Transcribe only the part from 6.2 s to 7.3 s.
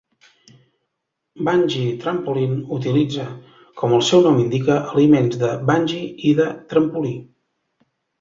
i de trampolí.